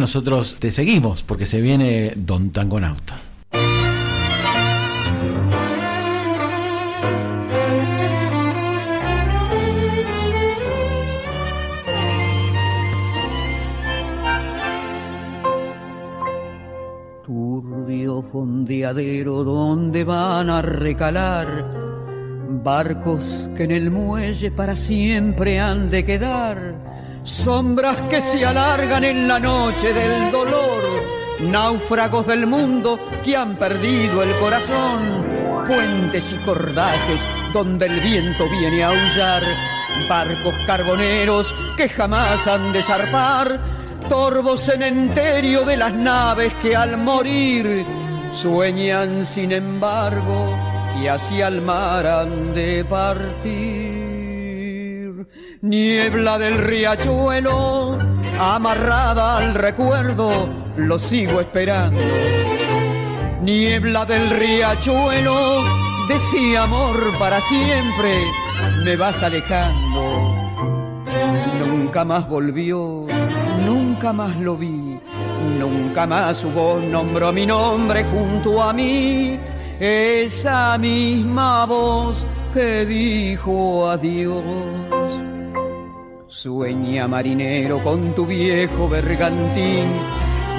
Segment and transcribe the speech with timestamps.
[0.00, 3.20] Nosotros te seguimos porque se viene Don Tangonauta.
[17.26, 21.66] Turbio fondeadero donde van a recalar
[22.64, 26.90] barcos que en el muelle para siempre han de quedar
[27.22, 30.82] sombras que se alargan en la noche del dolor,
[31.40, 35.26] náufragos del mundo que han perdido el corazón,
[35.66, 39.42] puentes y cordajes donde el viento viene a aullar,
[40.08, 43.60] barcos carboneros que jamás han de zarpar,
[44.08, 47.84] torvo cementerio de las naves que al morir
[48.32, 50.56] sueñan sin embargo
[51.00, 54.09] y hacia el mar han de partir.
[55.62, 57.98] Niebla del riachuelo,
[58.40, 62.00] amarrada al recuerdo, lo sigo esperando.
[63.42, 65.62] Niebla del riachuelo,
[66.08, 68.24] de amor para siempre,
[68.86, 70.34] me vas alejando.
[71.58, 73.06] Nunca más volvió,
[73.66, 74.98] nunca más lo vi,
[75.58, 79.38] nunca más su voz nombró mi nombre junto a mí.
[79.78, 85.20] Esa misma voz que dijo adiós.
[86.30, 89.84] Sueña marinero con tu viejo bergantín,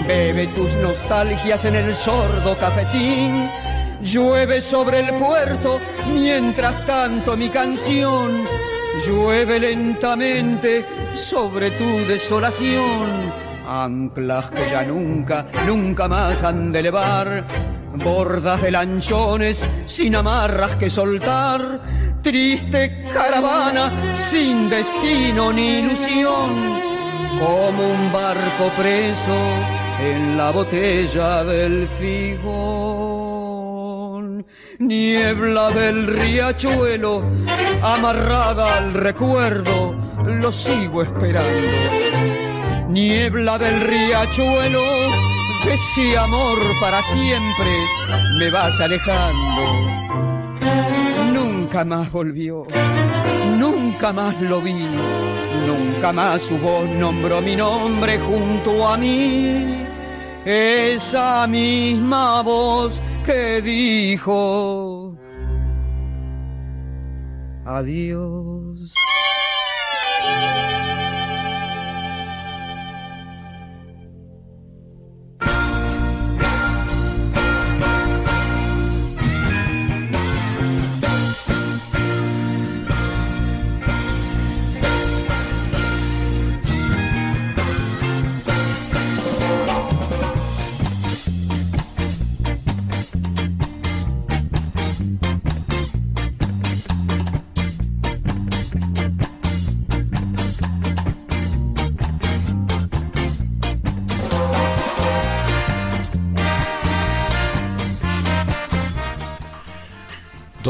[0.05, 3.49] bebe tus nostalgias en el sordo cafetín.
[4.03, 5.79] Llueve sobre el puerto,
[6.11, 8.43] mientras tanto mi canción
[9.07, 13.31] llueve lentamente sobre tu desolación.
[13.65, 17.47] Anclas que ya nunca, nunca más han de elevar
[17.95, 21.81] bordas de lanchones sin amarras que soltar,
[22.21, 26.79] triste caravana sin destino ni ilusión,
[27.39, 29.35] como un barco preso
[29.99, 33.21] en la botella del figón.
[34.79, 37.23] Niebla del riachuelo,
[37.83, 41.77] amarrada al recuerdo, lo sigo esperando.
[42.89, 44.81] Niebla del riachuelo,
[45.69, 47.71] ese amor para siempre
[48.37, 49.63] me vas alejando.
[51.33, 52.65] Nunca más volvió,
[53.57, 54.85] nunca más lo vi,
[55.67, 59.85] nunca más su voz nombró mi nombre junto a mí.
[60.45, 65.15] Esa misma voz que dijo
[67.65, 68.93] adiós.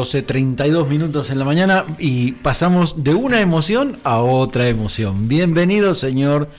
[0.02, 5.28] 12.32 minutos en la mañana y pasamos de una emoción a otra emoción.
[5.28, 6.50] Bienvenido, señor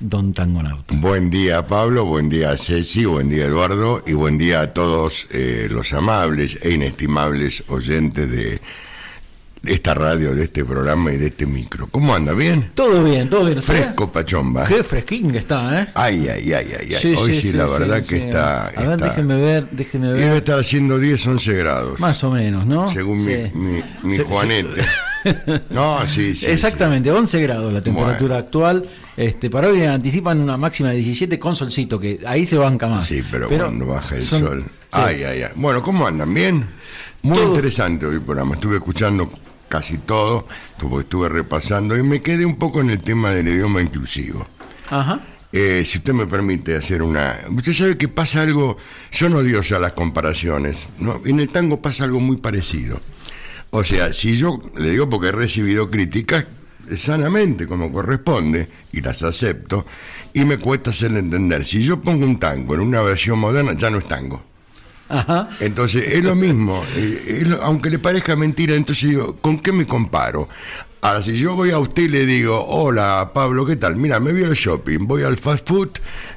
[0.00, 0.96] Don Tangonauta.
[0.96, 5.68] Buen día, Pablo, buen día, Ceci, buen día, Eduardo, y buen día a todos eh,
[5.70, 8.60] los amables e inestimables oyentes de
[9.64, 11.88] esta radio, de este programa y de este micro.
[11.88, 12.32] ¿Cómo anda?
[12.32, 12.70] ¿Bien?
[12.74, 13.62] Todo bien, todo bien.
[13.62, 14.66] Fresco, pachomba.
[14.66, 15.88] Qué fresquín que está, ¿eh?
[15.94, 17.14] Ay, ay, ay, ay.
[17.14, 18.68] Hoy sí, la verdad que está...
[18.68, 20.16] A ver, déjeme ver, déjeme ver.
[20.18, 22.00] Debe estar haciendo 10, 11 grados.
[22.00, 22.88] Más o menos, ¿no?
[22.88, 24.82] Según mi, mi, Juanete.
[25.70, 26.46] no, sí, sí.
[26.46, 28.88] Exactamente, 11 grados la temperatura actual.
[29.16, 33.06] Este, para hoy anticipan una máxima de 17 con solcito, que ahí se banca más.
[33.06, 34.64] Sí, pero, cuando baja el sol.
[34.92, 35.50] Ay, ay, ay.
[35.56, 36.32] Bueno, ¿cómo andan?
[36.32, 36.66] ¿Bien?
[37.22, 38.54] Muy interesante hoy el programa.
[38.54, 39.28] Estuve escuchando
[39.68, 40.46] casi todo,
[40.78, 44.46] porque estuve repasando y me quedé un poco en el tema del idioma inclusivo.
[44.90, 45.20] Ajá.
[45.52, 47.38] Eh, si usted me permite hacer una...
[47.50, 48.76] Usted sabe que pasa algo,
[49.12, 51.20] yo no digo ya las comparaciones, ¿no?
[51.24, 53.00] en el tango pasa algo muy parecido.
[53.70, 56.46] O sea, si yo le digo porque he recibido críticas
[56.96, 59.86] sanamente como corresponde y las acepto
[60.32, 61.64] y me cuesta hacerle entender.
[61.64, 64.42] Si yo pongo un tango en una versión moderna, ya no es tango.
[65.60, 70.48] Entonces, es lo mismo, eh, aunque le parezca mentira, entonces digo, ¿con qué me comparo?
[71.00, 73.94] Ahora, si yo voy a usted y le digo, hola Pablo, ¿qué tal?
[73.94, 75.90] Mira, me voy al shopping, voy al fast food,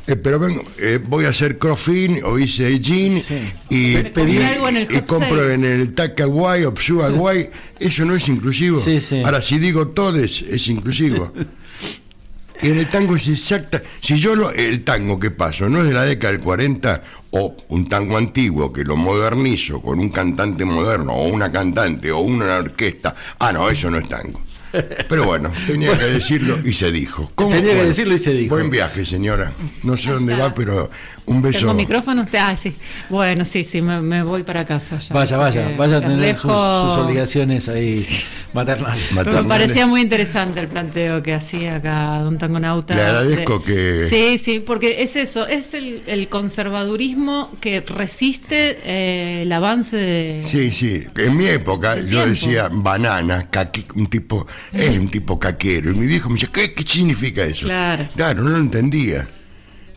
[0.05, 3.19] eh, pero vengo, eh, voy a hacer crossfit o hice jean
[3.69, 8.79] y, y, compro en el Takawai o Psuaguay, eso no es inclusivo.
[9.25, 11.33] Ahora, si digo todes, es inclusivo.
[12.63, 13.81] Y en el tango es exacta.
[14.01, 17.01] Si yo lo, el tango que paso no es de la década del 40
[17.31, 22.19] o un tango antiguo que lo modernizo con un cantante moderno o una cantante o
[22.19, 24.41] una orquesta, ah, no, eso no es tango.
[25.09, 27.31] Pero bueno, tenía que decirlo y se dijo.
[27.35, 28.55] Tenía que decirlo y se dijo.
[28.55, 29.51] Buen viaje, señora.
[29.83, 30.89] No sé dónde va, pero
[31.25, 31.59] un beso.
[31.61, 32.25] ¿Tengo micrófono?
[32.39, 32.73] Ah, sí.
[33.09, 35.13] Bueno, sí, sí, me, me voy para casa ya.
[35.13, 38.05] Vaya, vaya, que vaya a tener sus, dejo- sus obligaciones ahí
[38.53, 39.11] maternales.
[39.13, 42.95] Me parecía muy interesante el planteo que hacía acá Don Tangonauta.
[42.95, 46.27] Le agradezco De- que- Sí, sí, porque es eso, es el, el
[46.75, 50.39] conservadurismo que resiste eh, el avance de...
[50.43, 51.03] Sí, sí.
[51.17, 52.25] En mi época yo tiempo.
[52.27, 55.91] decía banana, caqui, un tipo, es un tipo caquero.
[55.91, 57.65] Y mi viejo me dice, ¿qué, qué significa eso?
[57.67, 58.09] Claro.
[58.15, 59.27] Claro, no lo entendía.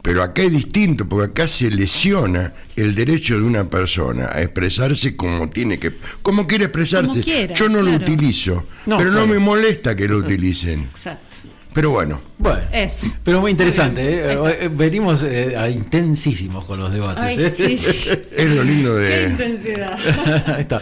[0.02, 5.16] Pero acá es distinto, porque acá se lesiona el derecho de una persona a expresarse
[5.16, 7.08] como tiene que, como quiere expresarse.
[7.08, 9.26] Como quiera, yo no lo utilizo, No, pero claro.
[9.26, 10.80] no me molesta que lo utilicen.
[10.80, 11.33] Exacto.
[11.74, 13.10] Pero bueno, Bueno, Eso.
[13.24, 14.00] pero muy interesante.
[14.38, 14.52] Muy.
[14.52, 14.58] ¿eh?
[14.60, 17.24] Eh, Venimos eh, a intensísimos con los debates.
[17.24, 17.50] Ay, ¿eh?
[17.54, 18.10] sí, sí.
[18.36, 19.98] es lo lindo Qué de, intensidad.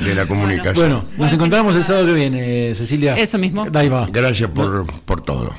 [0.01, 0.75] De la comunicación.
[0.75, 3.17] Bueno, nos encontramos el sábado que viene, Cecilia.
[3.17, 3.67] Eso mismo.
[3.73, 4.07] Ahí va.
[4.13, 5.55] Gracias por, por todo.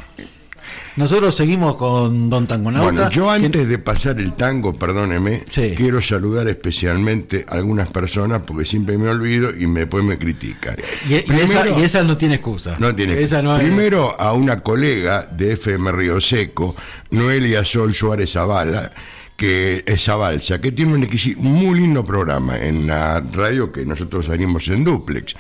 [0.96, 2.92] Nosotros seguimos con Don Tangonauta.
[2.92, 5.74] Bueno, yo antes de pasar el tango, perdóneme, Sí.
[5.76, 10.76] quiero saludar especialmente a algunas personas porque siempre me olvido y me- después me critican.
[11.10, 12.76] Y, y esa, y esa no tiene excusa.
[12.80, 16.76] no tiene Esa no hay- Primero a una colega de FM Río Seco,
[17.12, 18.92] Noelia Sol Suárez Zavala,
[19.36, 24.68] que es Zabalza, que tiene un muy lindo programa en la radio que nosotros salimos
[24.68, 25.36] en duplex.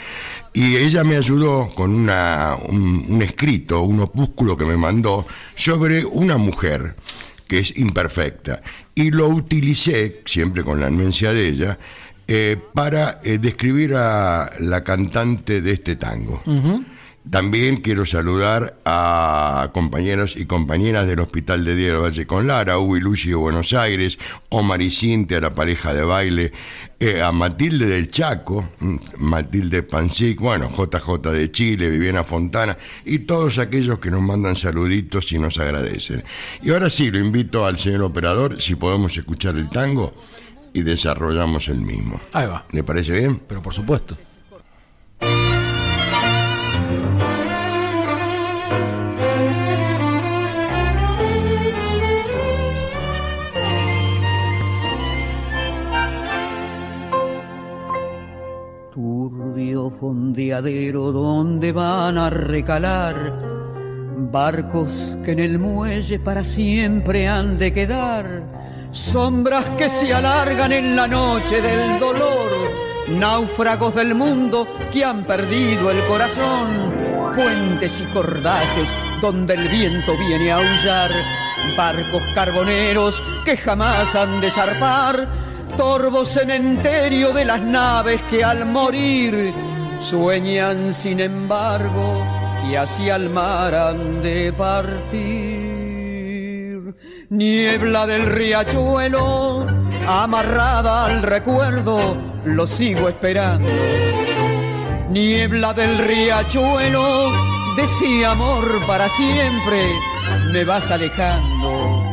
[0.53, 5.25] Y ella me ayudó con una, un, un escrito, un opúsculo que me mandó
[5.55, 6.95] sobre una mujer
[7.47, 8.61] que es imperfecta.
[8.95, 11.79] Y lo utilicé, siempre con la anuencia de ella,
[12.27, 16.41] eh, para eh, describir a la cantante de este tango.
[17.29, 22.97] También quiero saludar a compañeros y compañeras del Hospital de Diego Valle con Lara, Hugo
[22.97, 26.51] y Lucy de Buenos Aires, Omar y Cintia, la pareja de baile,
[26.99, 33.19] eh, a Matilde del Chaco, mm, Matilde Pancic, bueno, JJ de Chile, Viviana Fontana y
[33.19, 36.23] todos aquellos que nos mandan saluditos y nos agradecen.
[36.61, 40.13] Y ahora sí, lo invito al señor operador, si podemos escuchar el tango
[40.73, 42.19] y desarrollamos el mismo.
[42.33, 42.63] Ahí va.
[42.71, 43.41] ¿Le parece bien?
[43.47, 44.17] Pero por supuesto.
[58.93, 63.62] Turbio fondeadero donde van a recalar
[64.33, 68.41] barcos que en el muelle para siempre han de quedar,
[68.89, 72.49] sombras que se alargan en la noche del dolor,
[73.09, 76.95] náufragos del mundo que han perdido el corazón,
[77.35, 81.11] puentes y cordajes donde el viento viene a aullar,
[81.77, 85.27] barcos carboneros que jamás han de zarpar,
[85.77, 89.53] torvo cementerio de las naves que al morir
[89.99, 95.63] sueñan sin embargo que hacia el mar han de partir.
[97.29, 99.65] Niebla del riachuelo,
[100.07, 102.15] amarrada al recuerdo,
[102.45, 103.69] lo sigo esperando.
[105.09, 107.31] Niebla del riachuelo,
[107.75, 109.79] de ese amor para siempre,
[110.51, 112.03] me vas alejando.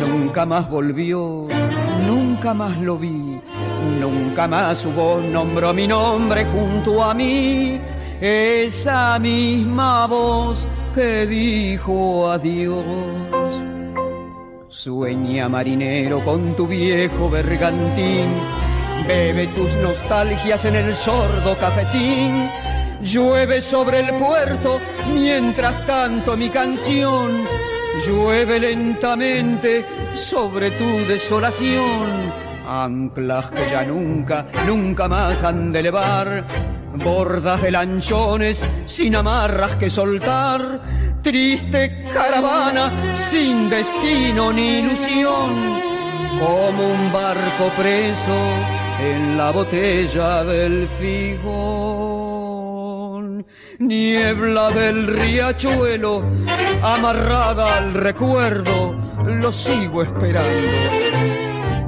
[0.00, 1.48] Nunca más volvió,
[2.06, 3.40] nunca más lo vi,
[4.00, 7.80] nunca más su voz nombró mi nombre junto a mí.
[8.20, 13.62] Esa misma voz que dijo adiós.
[14.68, 18.26] Sueña marinero con tu viejo bergantín,
[19.06, 22.50] bebe tus nostalgias en el sordo cafetín.
[23.02, 24.80] Llueve sobre el puerto
[25.12, 27.46] mientras tanto mi canción
[28.04, 32.32] llueve lentamente sobre tu desolación.
[32.66, 36.44] Anclas que ya nunca, nunca más han de elevar,
[36.96, 40.80] bordas de lanchones sin amarras que soltar,
[41.22, 45.80] triste caravana sin destino ni ilusión,
[46.38, 48.36] como un barco preso
[49.00, 52.26] en la botella del figón.
[53.78, 56.24] Niebla del riachuelo,
[56.82, 61.06] amarrada al recuerdo, lo sigo esperando.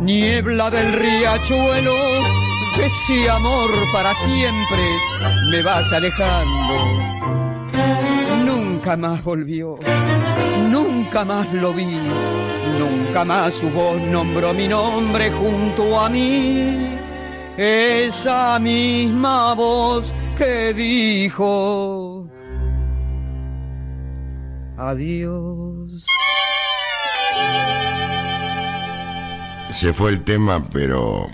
[0.00, 1.96] Niebla del riachuelo,
[2.82, 4.82] ese amor para siempre,
[5.50, 6.74] me vas alejando.
[8.44, 9.78] Nunca más volvió,
[10.70, 11.86] nunca más lo vi,
[12.78, 16.96] nunca más su voz nombró mi nombre junto a mí.
[17.56, 22.28] Esa misma voz que dijo
[24.78, 26.06] adiós.
[29.70, 31.26] Se fue el tema, pero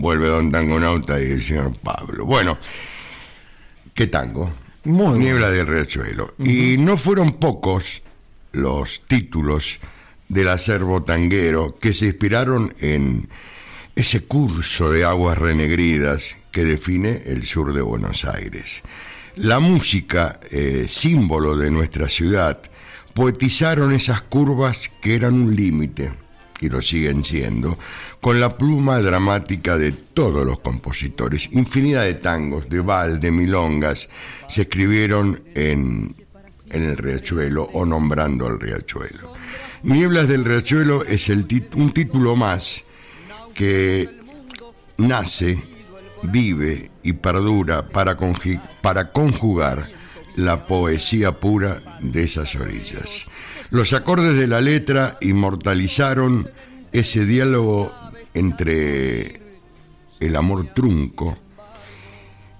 [0.00, 2.24] vuelve Don Tangonauta y el señor Pablo.
[2.24, 2.58] Bueno,
[3.94, 4.50] ¿qué tango?
[4.84, 6.34] Muy Niebla del Riachuelo.
[6.38, 8.02] Y no fueron pocos
[8.52, 9.78] los títulos
[10.28, 13.28] del acervo tanguero que se inspiraron en
[13.94, 18.82] ese curso de aguas renegridas que define el sur de Buenos Aires.
[19.36, 22.62] La música, eh, símbolo de nuestra ciudad,
[23.12, 26.12] poetizaron esas curvas que eran un límite,
[26.60, 27.78] y lo siguen siendo,
[28.20, 31.48] con la pluma dramática de todos los compositores.
[31.52, 34.08] Infinidad de tangos, de val, de milongas,
[34.48, 36.14] se escribieron en,
[36.70, 39.34] en el riachuelo o nombrando al riachuelo.
[39.82, 42.84] Nieblas del riachuelo es el un título más
[43.54, 44.08] que
[44.98, 45.62] nace,
[46.22, 48.16] vive y perdura para
[49.12, 49.88] conjugar
[50.36, 53.26] la poesía pura de esas orillas.
[53.70, 56.50] Los acordes de la letra inmortalizaron
[56.92, 57.92] ese diálogo
[58.34, 59.40] entre
[60.18, 61.38] el amor trunco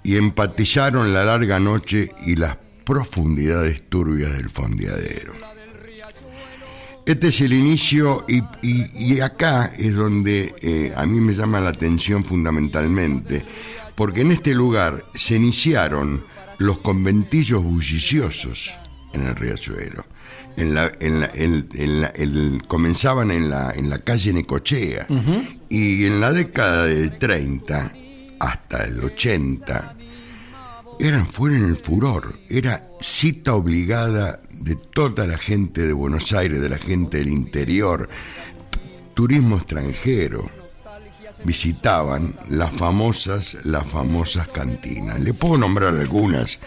[0.02, 5.34] y empatizaron la larga noche y las profundidades turbias del fondeadero.
[7.06, 11.60] Este es el inicio y, y- y acá es donde eh, a mí me llama
[11.60, 13.44] la atención fundamentalmente,
[13.96, 16.22] porque en este lugar se iniciaron
[16.58, 18.72] los conventillos bulliciosos
[19.12, 20.04] en el riachuelo.
[20.60, 25.06] En la, en la- en- en la- el- comenzaban en la, en la calle Necochea.
[25.70, 27.92] Y en la década del 30
[28.38, 29.96] hasta el 80
[30.98, 36.68] eran, fueron el furor, era cita obligada de toda la gente de Buenos Aires, de
[36.68, 38.08] la gente del interior,
[39.14, 40.50] turismo extranjero,
[41.44, 45.20] visitaban las famosas, las famosas cantinas.
[45.20, 46.58] Le puedo nombrar algunas,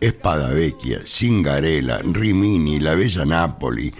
[0.00, 3.92] Espadavecchia, Cingarela, Rimini, La Bella Nápoli,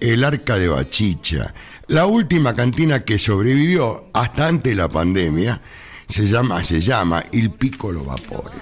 [0.00, 1.54] el Arca de Bachicha.
[1.88, 5.60] La última cantina que sobrevivió hasta antes de la pandemia
[6.08, 8.56] se llama, se llama Il Piccolo Vapore.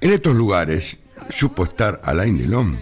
[0.00, 0.98] En estos lugares
[1.30, 2.78] supo estar Alain Delon.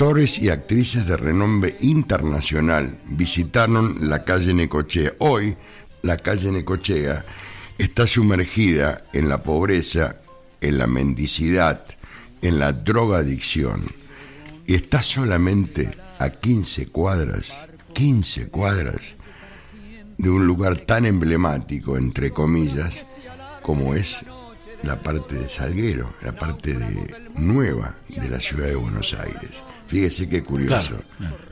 [0.00, 5.14] Actores y actrices de renombre internacional visitaron la calle Necochea.
[5.18, 5.56] Hoy,
[6.02, 7.24] la calle Necochea
[7.78, 10.20] está sumergida en la pobreza,
[10.60, 11.84] en la mendicidad,
[12.42, 13.82] en la drogadicción.
[14.68, 15.90] Y está solamente
[16.20, 19.16] a 15 cuadras, 15 cuadras
[20.16, 23.04] de un lugar tan emblemático, entre comillas,
[23.62, 24.20] como es
[24.84, 29.60] la parte de Salguero, la parte de nueva de la ciudad de Buenos Aires.
[29.88, 31.00] Fíjese qué curioso.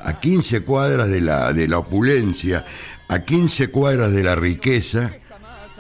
[0.00, 2.64] A 15 cuadras de la, de la opulencia,
[3.08, 5.10] a 15 cuadras de la riqueza,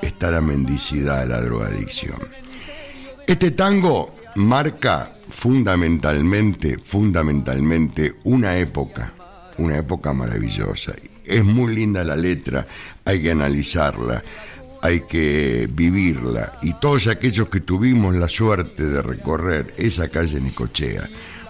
[0.00, 2.16] está la mendicidad, la drogadicción.
[3.26, 9.12] Este tango marca fundamentalmente, fundamentalmente una época,
[9.58, 10.92] una época maravillosa.
[11.24, 12.66] Es muy linda la letra,
[13.04, 14.22] hay que analizarla,
[14.80, 16.54] hay que vivirla.
[16.62, 21.08] Y todos aquellos que tuvimos la suerte de recorrer esa calle Nicochea,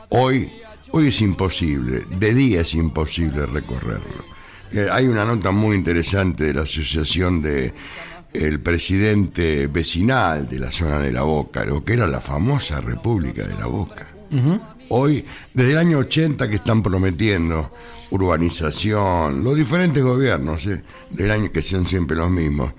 [0.09, 0.51] hoy,
[0.93, 4.25] hoy es imposible, de día es imposible recorrerlo.
[4.73, 7.73] Eh, hay una nota muy interesante de la Asociación de
[8.33, 13.47] el presidente vecinal de la zona de La Boca, lo que era la famosa República
[13.47, 14.07] de La Boca.
[14.89, 15.25] Hoy,
[15.55, 17.73] desde el año 80 que están prometiendo
[18.11, 20.83] urbanización, los diferentes gobiernos ¿eh?
[21.11, 22.73] del año que son siempre los mismos,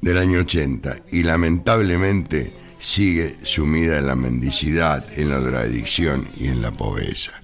[0.00, 6.62] del año 80, y lamentablemente sigue sumida en la mendicidad, en la drogadicción y en
[6.62, 7.41] la pobreza.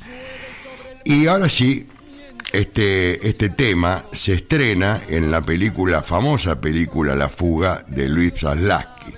[1.09, 1.87] Y ahora sí,
[2.53, 9.13] este, este tema se estrena en la película, famosa película La fuga de Luis Zaslaski,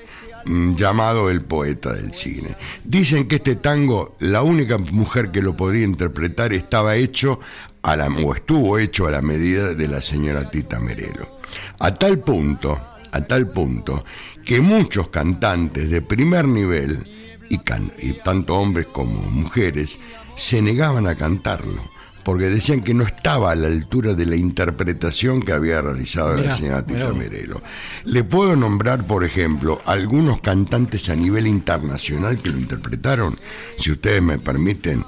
[0.45, 2.57] mm, llamado El poeta del cine.
[2.85, 7.41] Dicen que este tango, la única mujer que lo podía interpretar estaba hecho
[7.83, 11.41] a la, o estuvo hecho a la medida de la señora Tita Merelo.
[11.81, 12.81] A tal punto,
[13.11, 14.05] a tal punto,
[14.45, 17.05] que muchos cantantes de primer nivel,
[17.49, 19.99] y, can- y tanto hombres como mujeres,
[20.41, 21.83] se negaban a cantarlo
[22.23, 26.55] porque decían que no estaba a la altura de la interpretación que había realizado la
[26.55, 27.13] señora Tita.
[27.13, 27.63] Merelo.
[28.05, 33.39] Le puedo nombrar, por ejemplo, algunos cantantes a nivel internacional que lo interpretaron,
[33.79, 35.05] si ustedes me permiten.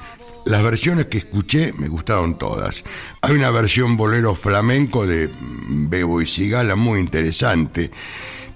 [0.46, 2.82] Las versiones que escuché me gustaron todas.
[3.20, 7.90] Hay una versión bolero flamenco de mm, Bebo y Sigala muy interesante.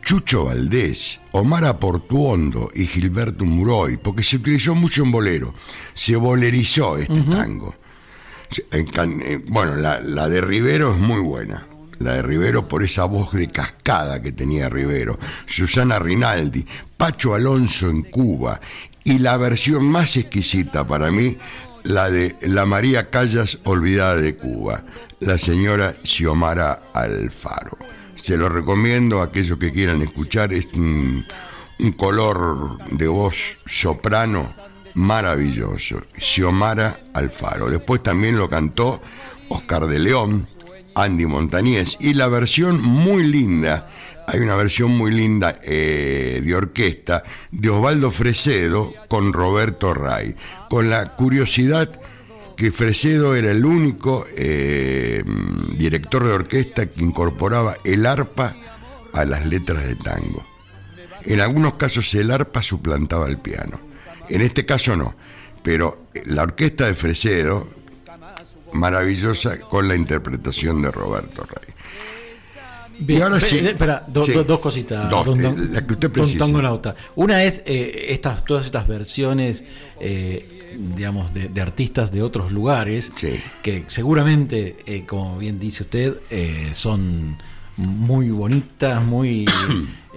[0.07, 5.53] Chucho Valdés, Omar Aportuondo y Gilberto Muroy, porque se utilizó mucho en bolero.
[5.95, 7.75] Se bolerizó este tango.
[8.71, 11.67] Eh, Bueno, la, la de Rivero es muy buena.
[11.99, 15.19] La de Rivero por esa voz de cascada que tenía Rivero.
[15.45, 16.65] Susana Rinaldi,
[16.97, 18.61] Pacho Alonso en Cuba
[19.03, 21.37] y la versión más exquisita para mí,
[21.83, 24.85] la de la María Callas olvidada de Cuba,
[25.19, 27.77] la señora Xiomara Alfaro.
[28.27, 31.25] Se lo recomiendo a aquellos que quieran escuchar, es un,
[31.97, 34.53] color de voz soprano
[34.95, 37.71] maravilloso, Xiomara Alfaro.
[37.71, 39.01] Después también lo cantó
[39.49, 40.45] Oscar de León,
[40.97, 43.89] Andy Montañez y la versión muy linda,
[44.27, 50.35] hay una versión muy linda eh, de orquesta de Osvaldo Fresedo con Roberto Ray,
[50.69, 52.01] con la curiosidad
[52.57, 55.23] que Fresedo era el único eh,
[55.77, 58.55] director de orquesta que incorporaba el arpa
[59.13, 60.45] a las letras de tango.
[61.25, 63.81] En algunos casos el arpa suplantaba el piano.
[64.29, 65.15] En este caso no,
[65.63, 67.69] pero la orquesta de Fresedo,
[68.73, 71.75] maravillosa con la interpretación de Roberto Rey.
[72.99, 73.59] Bien, y ahora sí.
[73.59, 75.11] Espera, dos cositas.
[75.11, 76.47] Dos, don, eh, la que usted precisa.
[77.15, 79.65] Una es eh, estas, todas estas versiones,
[80.01, 83.41] eh, digamos, de, de, artistas de otros lugares, sí.
[83.63, 87.37] que seguramente, eh, como bien dice usted, eh, son
[87.77, 89.45] muy bonitas, muy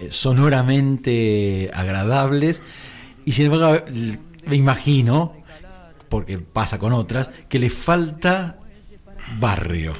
[0.09, 2.62] sonoramente agradables.
[3.25, 3.86] Y sin embargo,
[4.45, 5.33] me imagino,
[6.07, 8.57] porque pasa con otras, que le falta
[9.39, 9.93] barrio.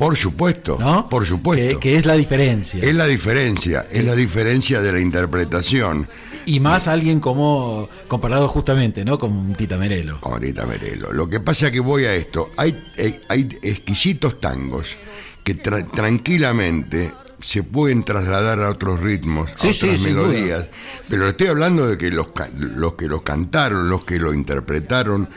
[0.00, 1.06] Por supuesto, ¿no?
[1.10, 1.78] por supuesto.
[1.78, 2.82] Que, que, es la diferencia.
[2.82, 6.08] Es la diferencia, es la diferencia de la interpretación.
[6.46, 9.18] Y más alguien como, comparado justamente, ¿no?
[9.18, 10.18] Con Tita Merelo.
[10.22, 11.12] Con Tita Merelo.
[11.12, 14.96] Lo que pasa es que voy a esto, hay, hay, hay exquisitos tangos
[15.44, 20.70] que tra tranquilamente se pueden trasladar a otros ritmos, sí, a otras sí, melodías,
[21.10, 25.28] pero estoy hablando de que los, los que los cantaron, los que lo interpretaron,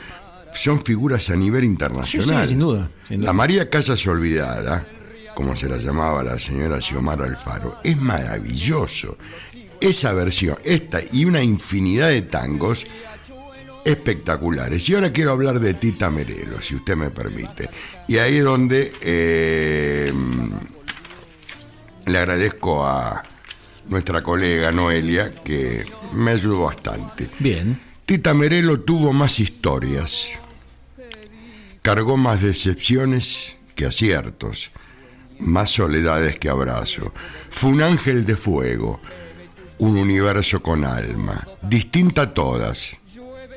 [0.54, 2.44] son figuras a nivel internacional.
[2.44, 3.26] Sí, sin duda, sin duda.
[3.28, 4.86] La María Casas Olvidada,
[5.36, 9.18] como se la llamaba la señora Xiomara Alfaro, es maravilloso.
[9.80, 12.86] Esa versión, esta y una infinidad de tangos
[13.84, 14.88] espectaculares.
[14.88, 17.70] Y ahora quiero hablar de Tita Merelo, si usted me permite.
[18.08, 20.14] Y ahí es donde eh,
[22.06, 23.24] le agradezco a
[23.90, 27.30] nuestra colega Noelia, que me ayudó bastante.
[27.40, 27.80] Bien.
[28.06, 30.40] Tita Merelo tuvo más historias,
[31.84, 34.72] cargó más decepciones que aciertos,
[35.40, 37.14] más soledades que abrazo.
[37.50, 39.02] Fue un ángel de fuego,
[39.80, 42.98] un universo con alma, distinta a todas.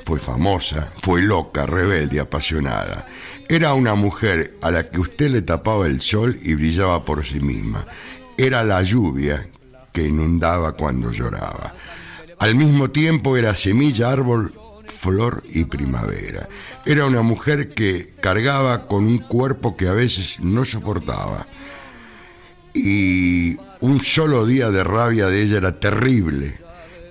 [0.04, 3.06] Fue famosa, fue loca, rebelde, apasionada.
[3.48, 7.38] Era una mujer a la que usted le tapaba el sol y brillaba por sí
[7.38, 7.86] misma.
[8.36, 9.48] Era la lluvia
[9.92, 11.74] que inundaba cuando lloraba.
[12.38, 14.52] Al mismo tiempo era semilla, árbol,
[14.86, 16.48] flor y primavera.
[16.86, 21.44] Era una mujer que cargaba con un cuerpo que a veces no soportaba.
[22.72, 26.58] Y un solo día de rabia de ella era terrible,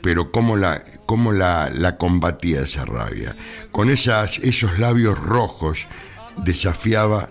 [0.01, 3.35] pero cómo la, cómo la, la combatía esa rabia.
[3.71, 5.87] Con esas, esos labios rojos
[6.43, 7.29] desafiaba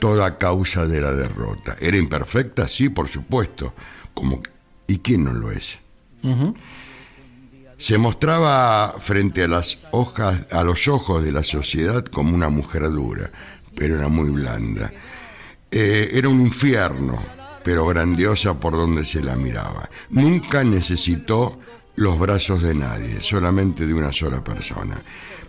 [0.00, 1.76] toda causa de la derrota.
[1.80, 2.66] ¿Era imperfecta?
[2.66, 3.72] Sí, por supuesto.
[4.14, 4.42] Como,
[4.86, 5.78] ¿Y quién no lo es?
[7.76, 12.82] Se mostraba frente a las hojas, a los ojos de la sociedad como una mujer
[12.90, 13.30] dura,
[13.76, 14.90] pero era muy blanda.
[15.70, 17.20] Eh, era un infierno,
[17.64, 19.90] pero grandiosa por donde se la miraba.
[20.10, 21.58] Nunca necesitó
[21.96, 25.00] los brazos de nadie, solamente de una sola persona,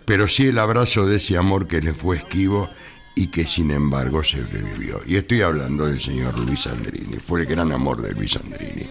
[0.04, 2.68] pero sí el abrazo de ese amor que le fue esquivo
[3.14, 5.00] y que sin embargo sobrevivió.
[5.06, 8.86] Y estoy hablando del señor Luis Andrini, fue el gran amor de Luis Andrini.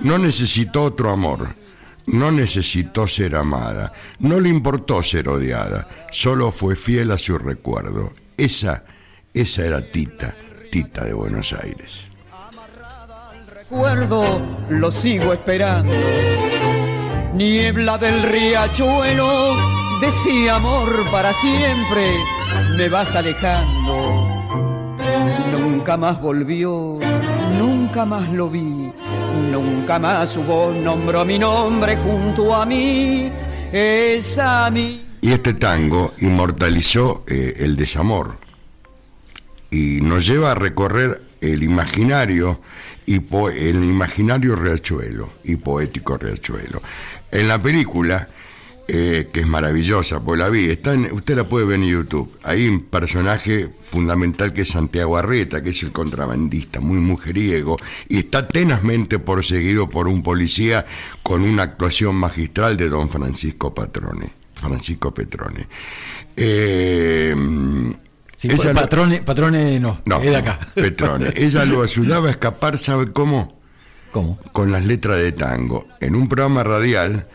[0.00, 1.48] No necesitó otro amor,
[2.06, 8.12] no necesitó ser amada, no le importó ser odiada, solo fue fiel a su recuerdo.
[8.36, 8.84] Esa,
[9.32, 10.34] esa era Tita,
[10.70, 12.10] Tita de Buenos Aires.
[13.54, 15.92] Recuerdo, lo sigo esperando.
[17.34, 19.56] Niebla del riachuelo,
[20.00, 22.16] decía amor para siempre,
[22.76, 24.28] me vas alejando.
[25.50, 26.98] Nunca más volvió,
[27.58, 28.92] nunca más lo vi,
[29.34, 33.30] nunca más hubo nombró mi nombre junto a mí,
[33.72, 35.00] es a mí.
[35.20, 38.38] Y este tango inmortalizó eh, el desamor
[39.70, 42.60] y nos lleva a recorrer el imaginario
[43.06, 46.80] y el imaginario riachuelo y poético riachuelo.
[47.30, 48.28] En la película,
[48.86, 52.30] eh, que es maravillosa, pues la vi, está en, usted la puede ver en YouTube.
[52.42, 58.18] Hay un personaje fundamental que es Santiago Arreta, que es el contrabandista, muy mujeriego, y
[58.18, 60.84] está tenazmente perseguido por un policía
[61.22, 65.66] con una actuación magistral de don Francisco Patrone, Francisco Petrone.
[66.36, 67.34] Eh,
[68.36, 69.24] Sí, ella patrone, lo...
[69.24, 70.58] patrone no, no, es de acá.
[70.74, 71.32] Petrone.
[71.34, 73.58] Ella lo ayudaba a escapar, ¿sabe cómo?
[74.10, 74.38] ¿Cómo?
[74.52, 75.86] Con las letras de tango.
[76.00, 77.26] En un programa radial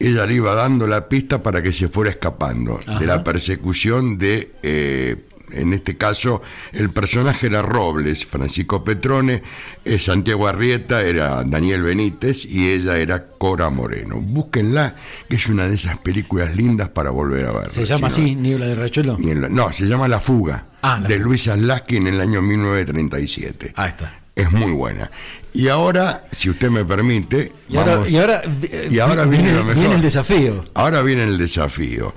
[0.00, 2.98] ella le iba dando la pista para que se fuera escapando Ajá.
[2.98, 5.16] de la persecución de, eh,
[5.50, 9.42] en este caso, el personaje era Robles, Francisco Petrone,
[9.84, 14.20] eh, Santiago Arrieta era Daniel Benítez y ella era Cora Moreno.
[14.20, 14.94] Búsquenla,
[15.28, 17.70] que es una de esas películas lindas para volver a ver.
[17.70, 19.16] Se llama así, Niebla de Rachuelo.
[19.18, 21.18] No, se llama La Fuga, Ah, de.
[21.18, 23.72] Luis Alaski en el año 1937.
[23.74, 24.20] Ahí está.
[24.36, 25.10] Es muy buena.
[25.54, 29.52] Y ahora, si usted me permite, Y ahora, vamos- y ahora, eh, y ahora viene
[29.52, 29.74] lo mejor.
[29.76, 30.64] viene el desafío.
[30.74, 32.14] Ahora viene el desafío.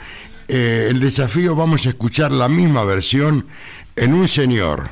[0.47, 3.45] Eh, el desafío vamos a escuchar la misma versión
[3.95, 4.89] en un señor,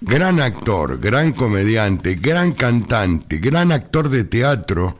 [0.00, 4.98] gran actor, gran comediante, gran cantante, gran actor de teatro,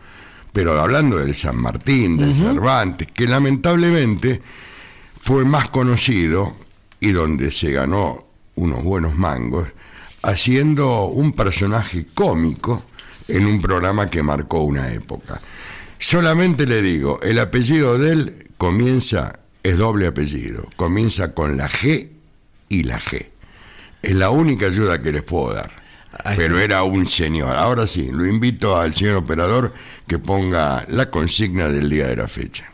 [0.53, 4.43] pero hablando del San Martín, del Cervantes, que lamentablemente
[5.21, 6.57] fue más conocido
[6.99, 9.69] y donde se ganó unos buenos mangos,
[10.23, 12.85] haciendo un personaje cómico
[13.29, 15.41] en un programa que marcó una época.
[15.99, 22.09] Solamente le digo, el apellido de él comienza, es doble apellido, comienza con la G
[22.69, 23.27] y la G.
[24.03, 25.71] Es la única ayuda que les puedo dar.
[26.37, 27.57] Pero era un señor.
[27.57, 29.73] Ahora sí, lo invito al señor operador
[30.07, 32.70] que ponga la consigna del día de la fecha.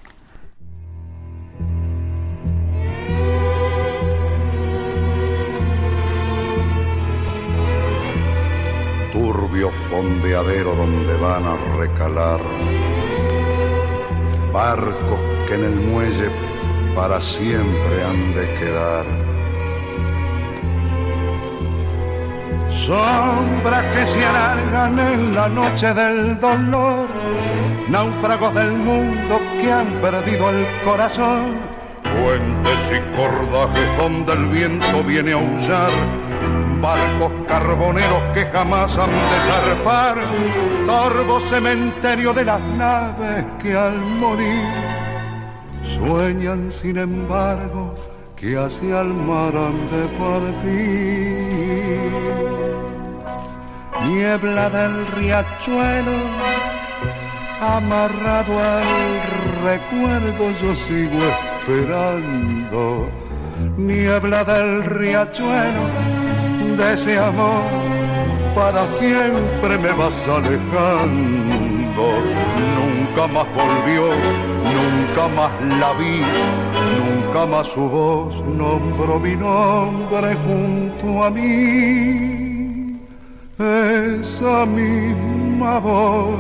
[9.57, 12.41] Turbio fondeadero donde van a recalar
[14.53, 16.31] barcos que en el muelle
[16.95, 19.07] para siempre han de quedar.
[22.69, 27.09] Sombras que se alargan en la noche del dolor,
[27.89, 31.57] náufragos del mundo que han perdido el corazón.
[32.03, 35.91] Puentes y cordajes donde el viento viene a aullar,
[36.81, 40.17] barcos carboneros que jamás han de zarpar,
[40.87, 44.97] torvo cementerio de las naves que al morir
[45.97, 47.95] sueñan sin embargo
[48.37, 51.27] que hacia el mar han de partir.
[54.07, 56.19] Niebla del riachuelo,
[57.61, 58.85] amarrado al
[59.65, 61.19] recuerdo yo sigo
[61.59, 63.26] esperando.
[63.77, 65.85] Niebla del riachuelo,
[66.77, 67.63] de ese amor,
[68.55, 72.07] para siempre me vas alejando.
[72.77, 74.05] Nunca más volvió,
[74.77, 76.23] nunca más la vi,
[77.01, 83.01] nunca más su voz nombró mi nombre junto a mí.
[83.59, 86.37] Esa misma voz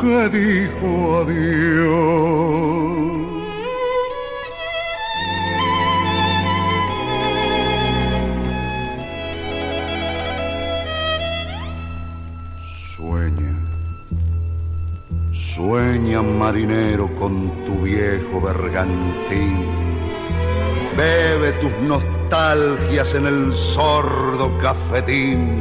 [0.00, 2.97] que dijo adiós.
[15.58, 19.66] Sueña marinero con tu viejo bergantín.
[20.96, 25.60] Bebe tus nostalgias en el sordo cafetín.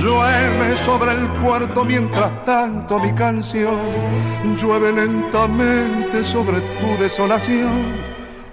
[0.00, 3.80] Llueve sobre el puerto mientras tanto mi canción
[4.56, 7.96] llueve lentamente sobre tu desolación.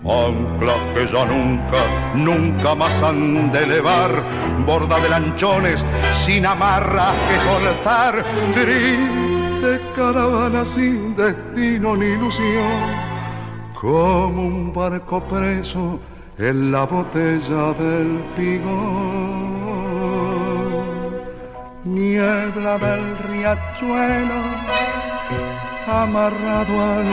[0.04, 1.82] Anclas que ya nunca,
[2.16, 4.10] nunca más han de elevar,
[4.66, 8.26] borda de lanchones sin amarras que soltar,
[9.64, 12.82] triste caravana sin destino ni ilusión,
[13.80, 16.00] como un barco preso
[16.38, 19.54] en la botella del figón.
[21.86, 24.42] Niebla del riachuelo,
[25.88, 27.06] amarrado al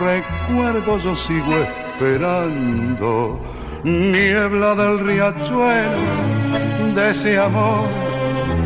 [0.00, 3.40] recuerdo yo sigo esperando.
[3.84, 6.02] Niebla del riachuelo,
[6.94, 7.88] de ese amor,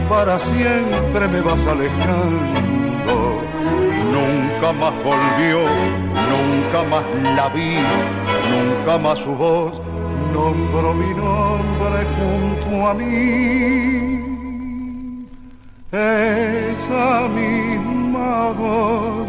[0.09, 2.82] para siempre me vas alejando.
[4.13, 5.61] Nunca más volvió,
[6.33, 7.05] nunca más
[7.37, 7.77] la vi,
[8.51, 9.81] nunca más su voz
[10.33, 13.83] nombró mi nombre junto a mí.
[15.93, 19.29] Esa misma voz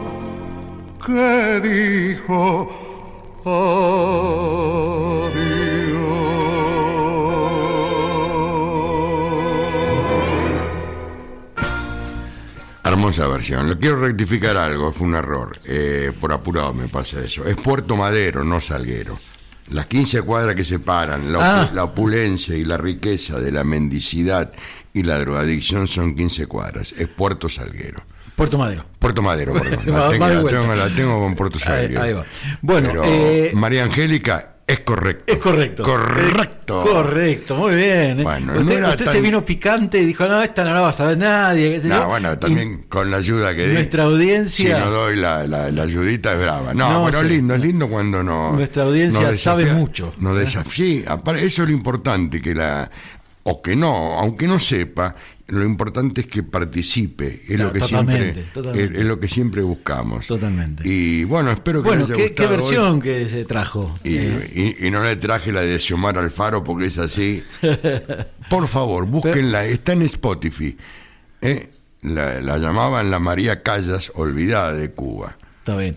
[1.06, 2.70] que dijo
[3.46, 4.83] adiós.
[13.14, 13.70] Hermosa versión.
[13.70, 15.52] Le quiero rectificar algo, fue un error.
[15.66, 17.46] Eh, por apurado me pasa eso.
[17.46, 19.20] Es Puerto Madero, no Salguero.
[19.70, 21.72] Las 15 cuadras que separan la, Ah.
[21.74, 24.52] la opulencia y la riqueza de la mendicidad
[24.94, 26.92] y la drogadicción son 15 cuadras.
[26.94, 28.04] Es Puerto Salguero.
[28.36, 28.84] Puerto Madero.
[28.98, 29.72] Puerto Madero, perdón.
[29.94, 32.02] La tengo, la tengo- la tengo con Puerto Salguero.
[32.02, 32.26] ahí va.
[32.62, 35.26] Bueno, eh, María Angélica Es correcto.
[35.32, 35.84] Es correcto.
[35.84, 36.84] Correcto.
[36.86, 38.24] Es correcto, muy bien.
[38.24, 40.80] Bueno, no usted era usted tan- se vino picante y dijo, no, esta no la
[40.82, 41.80] va a saber nadie.
[41.84, 42.08] No, yo.
[42.08, 43.74] bueno, también con la ayuda que di.
[43.74, 46.74] nuestra audiencia- Si no doy la, la, la ayudita es brava.
[46.74, 47.26] No, No, bueno, sí.
[47.26, 48.54] es lindo, es lindo cuando no.
[48.54, 50.14] Nuestra audiencia sabe mucho.
[50.20, 51.10] Nos desafía.
[51.12, 52.90] Apar- Eso es lo importante, que la.
[53.44, 55.14] O que no, aunque no sepa,
[55.48, 57.28] lo importante es que participe.
[57.28, 58.44] Es Claro, lo que totalmente, siempre.
[58.54, 58.94] totalmente.
[58.96, 60.28] Es, es lo que siempre buscamos.
[60.28, 60.84] Totalmente.
[60.88, 62.58] Y bueno, espero que Bueno, les haya ¿qué, qué gustado hoy.
[62.58, 64.00] versión que se trajo?
[64.04, 67.44] Y, Eh, y- y no le traje la de Xiomara Alfaro porque es así.
[68.50, 69.66] Por favor, búsquenla.
[69.66, 70.78] Está en Spotify.
[71.42, 71.70] ¿eh?
[72.02, 75.38] La, la llamaban la María Callas olvidada de Cuba.
[75.60, 75.96] está bien.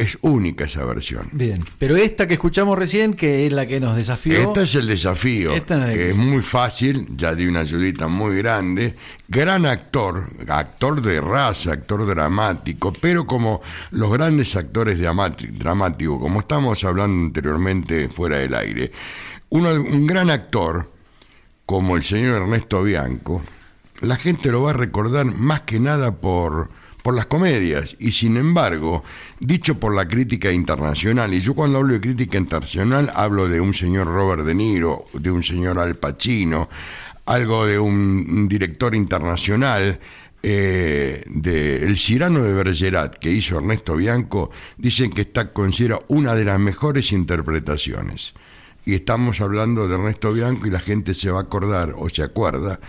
[0.00, 1.28] Es única esa versión.
[1.32, 1.62] Bien.
[1.78, 4.32] Pero esta que escuchamos recién, que es la que nos desafió.
[4.38, 8.08] Este es el desafío, Esta no es- que es muy fácil, ya di una ayudita
[8.08, 8.94] muy grande,
[9.28, 13.60] gran actor, actor de raza, actor dramático, pero como
[13.90, 18.90] los grandes actores dramáticos, como estamos hablando anteriormente fuera del aire,
[19.50, 20.90] uno, un gran actor
[21.66, 23.42] como el señor Ernesto Bianco,
[24.00, 26.70] la gente lo va a recordar más que nada por,
[27.02, 29.02] por las comedias y sin embargo,
[29.38, 33.74] dicho por la crítica internacional, y yo cuando hablo de crítica internacional hablo de un
[33.74, 36.68] señor Robert De Niro, de un señor Al Pacino,
[37.26, 40.00] algo de un director internacional,
[40.42, 46.34] eh, de El Cirano de Bergerac que hizo Ernesto Bianco, dicen que está considera una
[46.34, 48.32] de las mejores interpretaciones.
[48.86, 52.22] Y estamos hablando de Ernesto Bianco y la gente se va a acordar o se
[52.22, 52.80] acuerda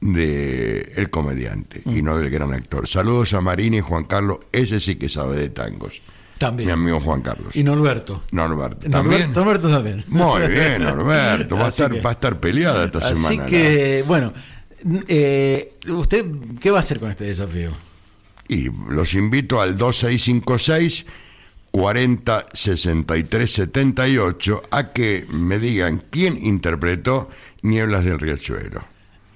[0.00, 2.86] de el comediante y no del gran actor.
[2.86, 6.00] Saludos a Marina y Juan Carlos, ese sí que sabe de tangos.
[6.38, 6.68] También.
[6.68, 7.56] Mi amigo Juan Carlos.
[7.56, 8.22] Y Norberto.
[8.30, 8.88] Norberto.
[8.88, 9.32] ¿También?
[9.32, 10.04] Norberto, también.
[10.06, 11.56] Muy bien, Norberto.
[11.56, 13.46] Va a, Así estar, que- va a estar peleada esta Así semana.
[13.46, 14.32] que, bueno,
[15.08, 16.24] eh, ¿usted
[16.60, 17.72] qué va a hacer con este desafío?
[18.46, 21.06] Y los invito al 2656
[21.72, 27.28] 40 63 78 a que me digan quién interpretó
[27.62, 28.84] Nieblas del Riachuelo.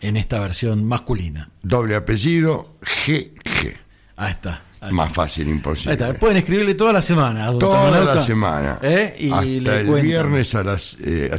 [0.03, 1.49] En esta versión masculina.
[1.63, 3.77] Doble apellido GG.
[4.17, 4.63] Ahí está.
[4.81, 5.93] Ahí Más fácil Ahí imposible.
[5.95, 6.13] está.
[6.15, 7.51] Pueden escribirle toda la semana.
[7.59, 8.79] Toda la semana.
[8.83, 9.17] ¿eh?
[9.19, 10.03] Y hasta le el cuentan.
[10.03, 11.31] viernes a las eh,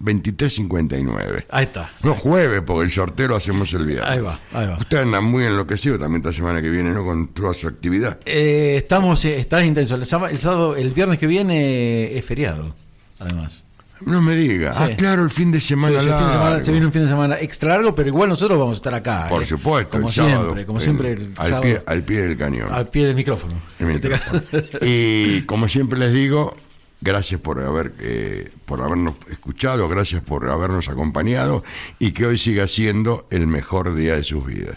[0.00, 1.46] 23.59.
[1.50, 1.90] Ahí está.
[2.02, 4.08] No jueves, porque el sorteo lo hacemos el viernes.
[4.10, 4.76] Ahí va, ahí va.
[4.76, 7.04] Usted anda muy enloquecido también esta semana que viene, ¿no?
[7.04, 8.18] Con toda su actividad.
[8.26, 9.94] Eh, estamos, eh, está intenso.
[9.94, 12.74] El sábado, el sábado- el viernes que viene es feriado,
[13.18, 13.61] además.
[14.06, 14.72] No me diga.
[14.74, 14.78] Sí.
[14.82, 17.02] Ah, claro, el fin de Sí, semana el fin de semana- se viene un fin
[17.02, 19.26] de semana extra largo, pero igual nosotros vamos a estar acá.
[19.28, 22.02] Por eh, supuesto, Como el sábado, siempre, como el- siempre el al, sábado, pie, al
[22.02, 22.68] pie del cañón.
[22.72, 23.54] al pie del micrófono.
[23.78, 24.42] Este micrófono.
[24.82, 26.54] Y como siempre les digo,
[27.00, 31.62] gracias por haber eh, por habernos escuchado, gracias por habernos acompañado
[31.98, 34.76] y que hoy siga siendo el mejor día de sus vidas.